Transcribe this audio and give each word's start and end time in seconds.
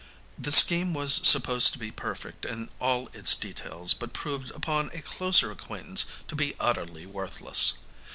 The 0.39 0.51
scheme 0.51 0.95
was 0.95 1.13
supposed 1.13 1.73
to 1.73 1.77
be 1.77 1.91
perfect 1.91 2.43
in 2.43 2.69
all 2.79 3.09
its 3.13 3.35
details, 3.35 3.93
but 3.93 4.13
proved 4.13 4.49
upon 4.49 4.89
a 4.95 5.03
closer 5.03 5.51
acquaintance 5.51 6.05
to 6.27 6.35
be 6.35 6.55
utterly 6.59 7.05
worthless. 7.05 7.75